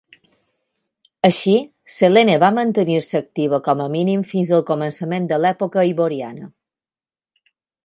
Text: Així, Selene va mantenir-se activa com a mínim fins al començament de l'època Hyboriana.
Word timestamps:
Així, 1.27 1.53
Selene 1.95 2.37
va 2.45 2.49
mantenir-se 2.55 3.21
activa 3.25 3.61
com 3.69 3.85
a 3.85 3.87
mínim 3.97 4.25
fins 4.33 4.55
al 4.59 4.65
començament 4.73 5.31
de 5.35 5.41
l'època 5.45 5.87
Hyboriana. 5.91 6.53